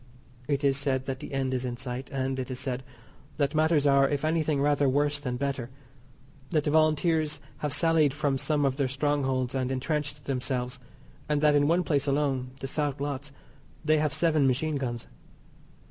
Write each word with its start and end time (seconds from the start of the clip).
It 0.47 0.63
is 0.63 0.77
said 0.77 1.05
that 1.05 1.19
the 1.19 1.31
end 1.31 1.53
is 1.53 1.63
in 1.63 1.77
sight; 1.77 2.09
and, 2.09 2.39
it 2.39 2.49
is 2.49 2.59
said, 2.59 2.81
that 3.37 3.53
matters 3.53 3.85
are, 3.85 4.09
if 4.09 4.25
anything 4.25 4.59
rather 4.59 4.89
worse 4.89 5.19
than 5.19 5.37
better. 5.37 5.69
That 6.49 6.63
the 6.63 6.71
Volunteers 6.71 7.39
have 7.57 7.71
sallied 7.71 8.11
from 8.11 8.39
some 8.39 8.65
of 8.65 8.77
their 8.77 8.87
strongholds 8.87 9.53
and 9.53 9.71
entrenched 9.71 10.25
themselves, 10.25 10.79
and 11.29 11.39
that 11.41 11.53
in 11.53 11.67
one 11.67 11.83
place 11.83 12.07
alone 12.07 12.49
(the 12.61 12.67
South 12.67 12.99
Lotts) 12.99 13.31
they 13.85 13.99
have 13.99 14.11
seven 14.11 14.47
machine 14.47 14.77
guns. 14.77 15.05